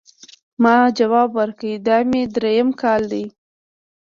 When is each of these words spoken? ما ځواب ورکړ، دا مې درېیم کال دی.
ما 0.63 0.75
ځواب 0.97 1.29
ورکړ، 1.39 1.71
دا 1.87 1.97
مې 2.09 2.21
درېیم 2.35 2.69
کال 2.81 3.01
دی. 3.11 3.25